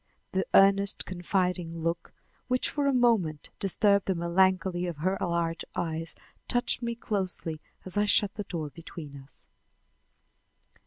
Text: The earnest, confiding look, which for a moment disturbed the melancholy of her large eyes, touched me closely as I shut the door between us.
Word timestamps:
The 0.31 0.47
earnest, 0.55 1.05
confiding 1.05 1.77
look, 1.83 2.11
which 2.47 2.71
for 2.71 2.87
a 2.87 2.91
moment 2.91 3.51
disturbed 3.59 4.07
the 4.07 4.15
melancholy 4.15 4.87
of 4.87 4.97
her 4.97 5.15
large 5.21 5.63
eyes, 5.75 6.15
touched 6.47 6.81
me 6.81 6.95
closely 6.95 7.61
as 7.85 7.97
I 7.97 8.05
shut 8.05 8.33
the 8.33 8.45
door 8.45 8.71
between 8.71 9.15
us. 9.17 9.47